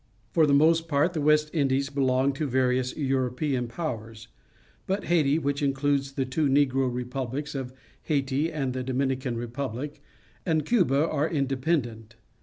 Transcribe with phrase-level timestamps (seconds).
[0.31, 4.29] For the most part the West Indies belong to various European powers,
[4.87, 10.01] but Haiti, which includes the two Negro republics of Haiti and the Dominican Republic,
[10.43, 12.15] and Cuba are inde pendent.